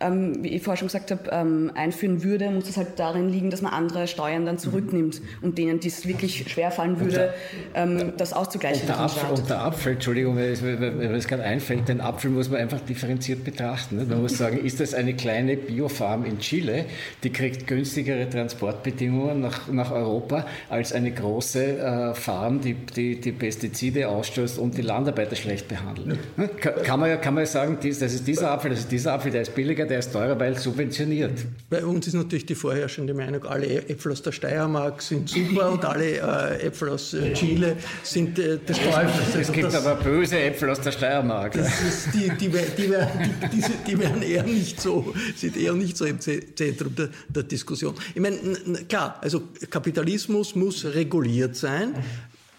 [0.00, 3.50] ähm, wie ich vorher schon gesagt habe, ähm, einführen würde, muss es halt darin liegen,
[3.50, 7.34] dass man andere Steuern dann zurücknimmt und denen, die es wirklich schwerfallen würde,
[7.74, 8.82] ähm, das auszugleichen.
[8.82, 12.48] Und der, Apfel, und der Apfel, Entschuldigung, wenn mir das gerade einfällt, den Apfel muss
[12.48, 13.96] man einfach differenziert betrachten.
[13.96, 14.04] Ne?
[14.04, 16.86] Man muss sagen, ist das eine kleine Biofarm in Chile,
[17.22, 23.32] die kriegt günstigere Transportbedingungen nach, nach Europa als eine große äh, Farm, die, die, die
[23.32, 26.08] Pestizide ausstößt und die Landarbeiter schlecht behandelt.
[26.36, 26.44] Ja.
[26.44, 26.48] Ne?
[26.48, 29.30] Kann, kann, man ja, kann man sagen, das ist dieser Apfel, das ist dieser Apfel,
[29.30, 31.32] der ist billiger, der ist teurer, weil subventioniert.
[31.68, 35.84] Bei uns ist natürlich die vorherrschende Meinung, alle Äpfel aus der Steiermark sind super und
[35.84, 39.34] alle äh, Äpfel aus äh, Chile sind äh, des Teufels.
[39.34, 41.52] Es gibt das, aber böse Äpfel aus der Steiermark.
[41.52, 47.08] Die, die, die, die, werden eher nicht so, sind eher nicht so im Zentrum der,
[47.28, 47.94] der Diskussion.
[48.14, 48.38] Ich meine,
[48.88, 51.94] klar, also Kapitalismus muss reguliert sein.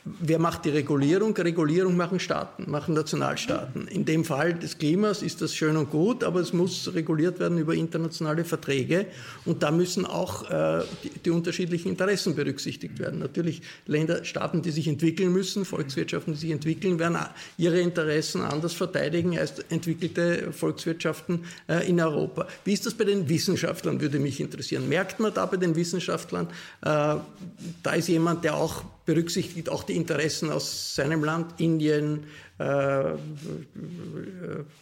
[0.04, 1.36] Wer macht die Regulierung?
[1.36, 3.88] Regulierung machen Staaten, machen Nationalstaaten.
[3.88, 7.60] In dem Fall des Klimas ist das schön und gut, aber es muss reguliert werden
[7.60, 9.06] über internationale Verträge
[9.46, 13.20] und da müssen auch äh, die, die, unterschiedlichen Interessen berücksichtigt werden.
[13.20, 17.18] Natürlich Länder, Staaten, die sich entwickeln müssen, Volkswirtschaften, die sich entwickeln, werden
[17.58, 22.48] ihre Interessen anders verteidigen als entwickelte Volkswirtschaften äh, in Europa.
[22.66, 24.90] Wie ist das bei den Wissenschaftlern, würde mich interessieren.
[24.90, 26.48] Merkt man da bei den Wissenschaftlern,
[26.82, 27.16] äh,
[27.84, 32.24] da ist jemand, der auch berücksichtigt auch die Interessen aus seinem Land, Indien,
[32.60, 33.04] äh,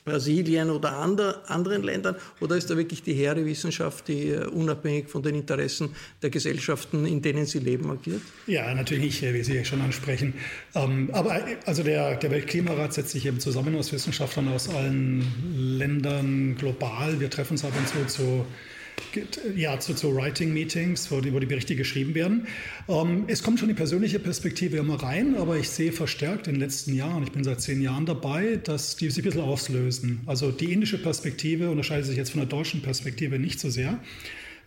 [0.06, 2.16] Brasilien oder andre, anderen Ländern?
[2.40, 7.08] Oder ist da wirklich die hehre Wissenschaft, die uh, unabhängig von den Interessen der Gesellschaften,
[7.08, 8.22] in denen sie leben, agiert?
[8.46, 10.36] Ja, natürlich, wie Sie ja schon ansprechen.
[10.76, 16.56] Ähm, aber also der, der Weltklimarat setzt sich eben zusammen aus Wissenschaftlern aus allen Ländern
[16.56, 17.20] global.
[17.20, 18.46] Wir treffen uns ab und zu zu
[19.56, 22.48] ja, zu, zu Writing-Meetings, wo die, wo die Berichte geschrieben werden.
[22.88, 26.62] Ähm, es kommt schon die persönliche Perspektive immer rein, aber ich sehe verstärkt in den
[26.62, 30.22] letzten Jahren, ich bin seit zehn Jahren dabei, dass die sich ein bisschen auslösen.
[30.26, 34.00] Also die indische Perspektive unterscheidet sich jetzt von der deutschen Perspektive nicht so sehr.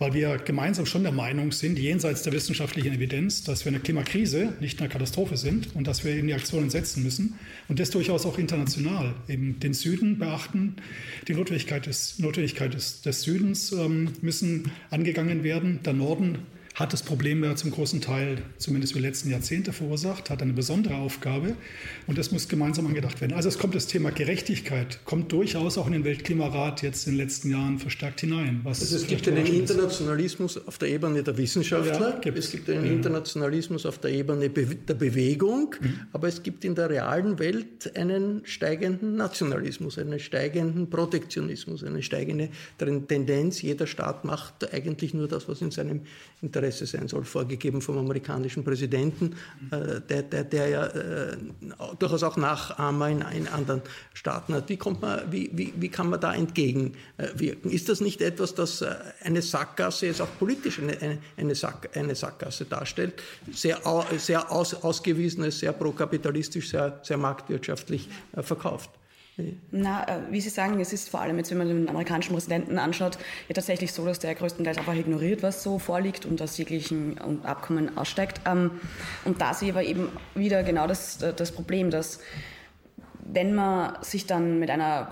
[0.03, 4.53] Weil wir gemeinsam schon der Meinung sind, jenseits der wissenschaftlichen Evidenz, dass wir eine Klimakrise,
[4.59, 7.39] nicht eine Katastrophe sind und dass wir eben die Aktionen setzen müssen
[7.69, 9.15] und das durchaus auch international.
[9.29, 10.75] Eben den Süden beachten,
[11.29, 16.39] die Notwendigkeit des, Notwendigkeit des, des Südens ähm, müssen angegangen werden, der Norden
[16.75, 20.55] hat das Problem ja zum großen Teil, zumindest über die letzten Jahrzehnte verursacht, hat eine
[20.55, 21.55] besondere Aufgabe
[22.07, 23.35] und das muss gemeinsam angedacht werden.
[23.35, 27.19] Also es kommt das Thema Gerechtigkeit, kommt durchaus auch in den Weltklimarat jetzt in den
[27.19, 28.61] letzten Jahren verstärkt hinein.
[28.65, 32.87] Was also es gibt einen Internationalismus auf der Ebene der Wissenschaftler, ja, es gibt einen
[32.87, 36.01] Internationalismus auf der Ebene der Bewegung, mhm.
[36.13, 42.49] aber es gibt in der realen Welt einen steigenden Nationalismus, einen steigenden Protektionismus, eine steigende
[42.79, 43.61] Tendenz.
[43.61, 46.03] Jeder Staat macht eigentlich nur das, was in seinem
[46.41, 49.35] Interesse Interesse sein soll, vorgegeben vom amerikanischen Präsidenten,
[49.71, 51.37] äh, der, der, der ja äh,
[51.99, 53.83] durchaus auch Nachahmer in, in, anderen
[54.15, 54.69] Staaten hat.
[54.69, 57.71] Wie, kommt man, wie, wie, wie kann man da entgegenwirken?
[57.71, 62.15] Ist das nicht etwas, das äh, eine Sackgasse, jetzt auch politisch eine, eine, Sack, eine
[62.15, 63.15] Sackgasse darstellt?
[63.53, 63.81] Sehr,
[64.19, 68.43] sehr aus, ausgewiesenes, sehr prokapitalistisch, sehr, sehr marktwirtschaftlich äh,
[69.71, 72.79] Na, äh, wie Sie sagen, es ist vor allem jetzt, wenn man den amerikanischen Präsidenten
[72.79, 73.17] anschaut,
[73.49, 77.97] ja tatsächlich so, dass der größtenteils einfach ignoriert, was so vorliegt und aus jeglichen Abkommen
[77.97, 78.43] aussteigt.
[78.47, 78.73] Ähm,
[79.25, 82.21] und da sehe ich aber eben wieder genau das, das Problem, dass
[83.25, 85.09] wenn man sich dann mit einer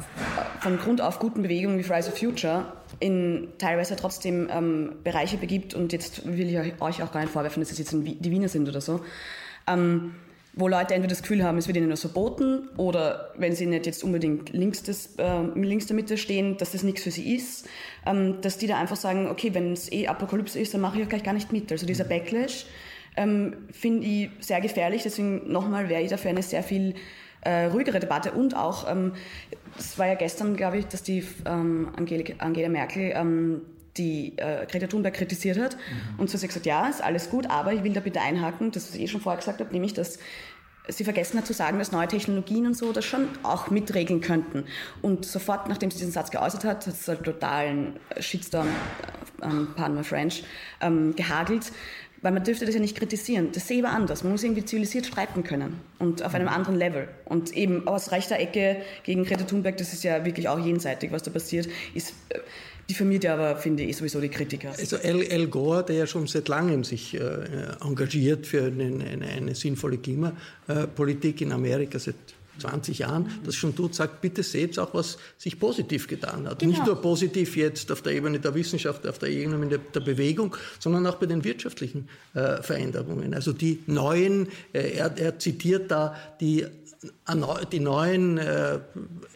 [0.60, 5.74] von Grund auf guten Bewegung wie Fridays for Future in teilweise trotzdem ähm, Bereiche begibt,
[5.74, 8.68] und jetzt will ich euch auch gar nicht vorwerfen, dass es jetzt die Wiener sind
[8.68, 9.00] oder so,
[9.66, 10.14] ähm,
[10.60, 13.86] wo Leute entweder das Gefühl haben, es wird ihnen was verboten oder wenn sie nicht
[13.86, 17.68] jetzt unbedingt links, des, äh, links der Mitte stehen, dass das nichts für sie ist,
[18.06, 21.04] ähm, dass die da einfach sagen, okay, wenn es eh Apokalypse ist, dann mache ich
[21.04, 21.72] auch gleich gar nicht mit.
[21.72, 22.66] Also dieser Backlash
[23.16, 26.94] ähm, finde ich sehr gefährlich, deswegen nochmal wäre ich dafür eine sehr viel
[27.42, 29.12] äh, ruhigere Debatte und auch, ähm,
[29.78, 33.62] es war ja gestern, glaube ich, dass die ähm, Angela, Angela Merkel ähm,
[33.96, 35.76] die äh, Greta Thunberg kritisiert hat.
[35.76, 36.20] Mhm.
[36.20, 38.70] Und so hat sie gesagt, ja, ist alles gut, aber ich will da bitte einhaken,
[38.70, 40.18] das, was ich eh schon vorher gesagt habe, nämlich, dass
[40.90, 44.64] sie vergessen hat zu sagen, dass neue Technologien und so das schon auch mitregeln könnten.
[45.02, 49.68] Und sofort, nachdem sie diesen Satz geäußert hat, hat es einen totalen Shitstorm, äh, ähm,
[49.76, 50.44] pardon my French,
[50.80, 51.72] ähm, gehagelt.
[52.22, 53.50] Weil man dürfte das ja nicht kritisieren.
[53.52, 54.22] Das sehe ich aber anders.
[54.24, 57.08] Man muss irgendwie zivilisiert streiten können und auf einem anderen Level.
[57.24, 61.22] Und eben aus rechter Ecke gegen Greta Thunberg, das ist ja wirklich auch jenseitig, was
[61.22, 62.40] da passiert, ist äh,
[62.90, 64.72] diffamiert ja aber, finde ich, sowieso die Kritiker.
[64.78, 67.20] Also Al, Al Gore, der ja schon seit langem sich äh,
[67.80, 72.16] engagiert für eine, eine, eine sinnvolle Klimapolitik in Amerika, seit
[72.60, 76.60] 20 Jahren das schon tut, sagt, bitte seht auch, was sich positiv getan hat.
[76.60, 76.72] Genau.
[76.72, 80.56] Nicht nur positiv jetzt auf der Ebene der Wissenschaft, auf der Ebene der, der Bewegung,
[80.78, 83.34] sondern auch bei den wirtschaftlichen äh, Veränderungen.
[83.34, 86.66] Also die neuen, äh, er, er zitiert da die
[87.72, 88.78] die neuen äh,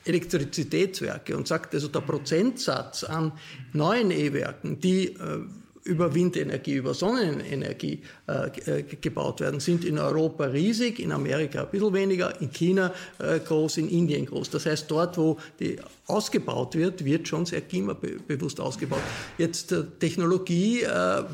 [0.05, 3.33] Elektrizitätswerke und sagt also, der Prozentsatz an
[3.73, 5.41] neuen E-Werken, die äh,
[5.85, 11.93] über Windenergie, über Sonnenenergie äh, gebaut werden, sind in Europa riesig, in Amerika ein bisschen
[11.93, 14.49] weniger, in China groß, in Indien groß.
[14.49, 19.03] Das heißt, dort, wo die ausgebaut wird, wird schon sehr klimabewusst ausgebaut.
[19.37, 20.87] Jetzt Technologie,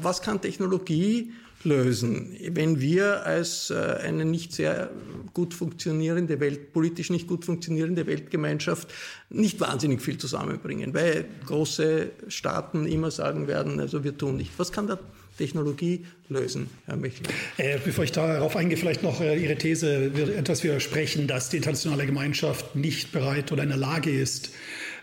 [0.03, 1.33] was kann Technologie
[1.65, 2.37] lösen.
[2.51, 4.91] Wenn wir als äh, eine nicht sehr
[5.35, 8.89] gut funktionierende Welt, politisch nicht gut funktionierende Weltgemeinschaft
[9.29, 14.53] nicht wahnsinnig viel zusammenbringen, weil große Staaten immer sagen werden, also wir tun nicht.
[14.57, 14.99] Was kann da
[15.39, 17.27] Technologie lösen, Herr Michel?
[17.57, 22.07] Äh, bevor ich darauf eingehe, vielleicht noch äh, Ihre These etwas widersprechen, dass die internationale
[22.07, 24.51] Gemeinschaft nicht bereit oder in der Lage ist,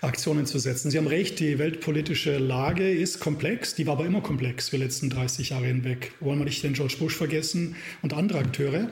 [0.01, 0.91] Aktionen zu setzen.
[0.91, 4.83] Sie haben recht, die weltpolitische Lage ist komplex, die war aber immer komplex für die
[4.83, 6.11] letzten 30 Jahre hinweg.
[6.19, 8.89] Wollen wir nicht den George Bush vergessen und andere Akteure.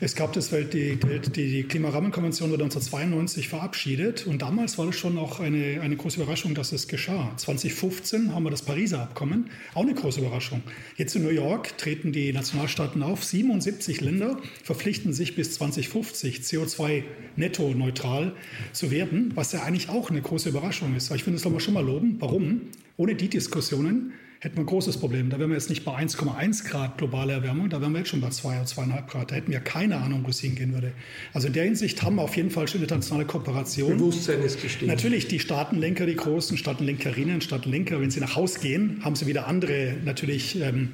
[0.00, 4.96] Es gab das Welt, die, die, die Klimarahmenkonvention wurde 1992 verabschiedet und damals war es
[4.96, 7.32] schon auch eine, eine große Überraschung, dass es geschah.
[7.36, 10.62] 2015 haben wir das Pariser Abkommen, auch eine große Überraschung.
[10.96, 17.04] Jetzt in New York treten die Nationalstaaten auf, 77 Länder verpflichten sich bis 2050 CO2
[17.36, 18.32] netto neutral
[18.72, 21.10] zu werden, was ja eigentlich auch eine große Überraschung ist.
[21.12, 22.16] Ich finde, das soll man schon mal loben.
[22.18, 22.62] Warum?
[22.96, 25.30] Ohne die Diskussionen hätten wir ein großes Problem.
[25.30, 28.20] Da wären wir jetzt nicht bei 1,1 Grad globale Erwärmung, da wären wir jetzt schon
[28.20, 29.30] bei 2 oder 2,5 Grad.
[29.30, 30.92] Da hätten wir keine Ahnung, wo es hingehen würde.
[31.32, 33.96] Also in der Hinsicht haben wir auf jeden Fall schon internationale Kooperation.
[33.96, 34.86] Bewusstsein ist gestiegen.
[34.90, 39.46] Natürlich die Staatenlenker, die großen Staatenlenkerinnen, Staatenlenker, wenn sie nach Hause gehen, haben sie wieder
[39.46, 40.90] andere natürlich ähm,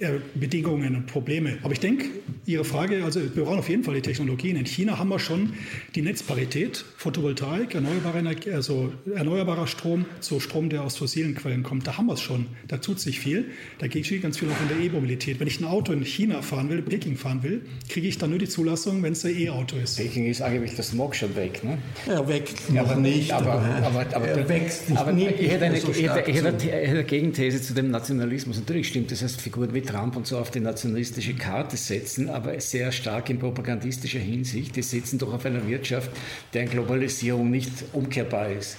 [0.00, 1.58] äh, Bedingungen und Probleme.
[1.62, 2.06] Aber ich denke,
[2.44, 4.56] Ihre Frage, also wir brauchen auf jeden Fall die Technologien.
[4.56, 5.54] In China haben wir schon
[5.94, 11.86] die Netzparität, Photovoltaik, erneuerbare Energie, also erneuerbarer Strom zu Strom, der aus fossilen Quellen kommt.
[11.86, 12.46] Da haben wir es schon.
[12.66, 13.46] Da tut sich viel.
[13.78, 15.38] Da geht ganz viel auch in der E-Mobilität.
[15.38, 18.40] Wenn ich ein Auto in China fahren will, Peking fahren will, kriege ich dann nur
[18.40, 19.96] die Zulassung, wenn es ein E-Auto ist.
[19.96, 21.78] Peking ist eigentlich das Smog schon weg, ne?
[22.08, 23.32] Ja, weg noch aber, nicht.
[23.32, 24.98] Aber, aber, aber, er wächst nicht.
[24.98, 28.58] Aber ich hätte eine, so ich hätte, ich hätte eine Gegenthese zu dem Nationalismus.
[28.58, 32.58] Natürlich stimmt, das heißt, Figuren wie Trump und so auf die nationalistische Karte setzen, aber
[32.60, 34.76] sehr stark in propagandistischer Hinsicht.
[34.76, 36.10] Die setzen doch auf einer Wirtschaft,
[36.54, 38.76] deren Globalisierung nicht umkehrbar ist.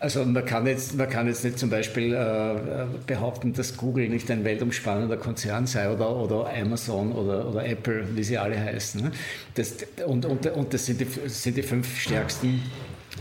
[0.00, 4.30] Also man kann jetzt, man kann jetzt nicht zum Beispiel äh, behaupten, dass Google nicht
[4.30, 9.02] ein weltumspannender Konzern sei oder, oder Amazon oder, oder Apple, wie sie alle heißen.
[9.02, 9.10] Ne?
[9.54, 9.74] Das,
[10.06, 12.62] und, und, und das sind die, sind die fünf stärksten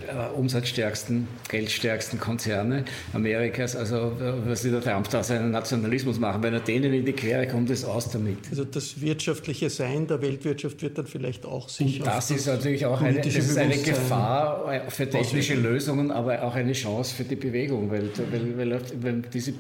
[0.08, 3.76] äh, umsatzstärksten, geldstärksten Konzerne Amerikas.
[3.76, 4.14] Also
[4.45, 6.43] was will der Trump da seinen Nationalismus machen?
[6.43, 8.38] Wenn er denen in die Quere kommt, ist aus damit.
[8.50, 12.00] Also das wirtschaftliche Sein der Weltwirtschaft wird dann vielleicht auch sich.
[12.00, 16.41] Und das ist natürlich auch eine, das ist eine Gefahr äh, für technische Lösungen, aber
[16.43, 19.54] auch eine Chance für die Bewegung, weil, weil, weil, weil, diese,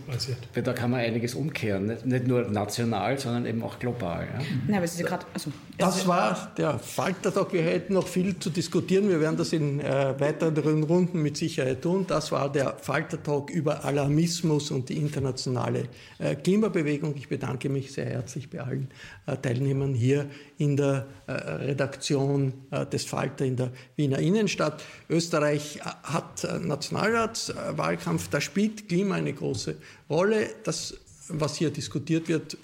[0.53, 1.87] weil da kann man einiges umkehren.
[1.87, 4.27] Nicht, nicht nur national, sondern eben auch global.
[4.33, 4.71] Ja?
[4.71, 7.53] Ja, aber es ist ja grad, also, das war der Faltertag.
[7.53, 9.09] Wir hätten noch viel zu diskutieren.
[9.09, 12.05] Wir werden das in äh, weiteren Runden mit Sicherheit tun.
[12.07, 15.87] Das war der Faltertalk über Alarmismus und die internationale
[16.19, 17.15] äh, Klimabewegung.
[17.15, 18.89] Ich bedanke mich sehr herzlich bei allen
[19.25, 22.53] äh, Teilnehmern hier in der äh, Redaktion
[22.91, 24.83] des Falter in der Wiener Innenstadt.
[25.09, 29.75] Österreich hat Nationalratswahlkampf, da spielt Klima eine große
[30.09, 30.49] Rolle.
[30.63, 30.95] Das
[31.29, 32.57] was hier diskutiert wird,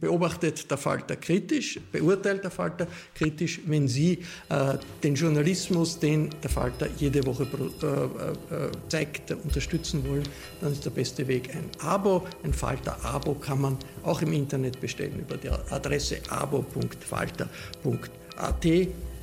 [0.00, 3.60] beobachtet der Falter kritisch, beurteilt der Falter kritisch.
[3.66, 4.18] Wenn Sie
[4.48, 10.28] äh, den Journalismus, den der Falter jede Woche äh, zeigt, unterstützen wollen,
[10.60, 12.26] dann ist der beste Weg ein Abo.
[12.42, 17.44] Ein Falter-Abo kann man auch im Internet bestellen über die Adresse abo.falter.at.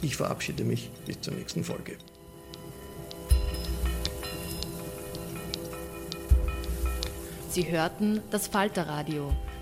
[0.01, 1.97] Ich verabschiede mich bis zur nächsten Folge.
[7.49, 9.35] Sie hörten das Falterradio,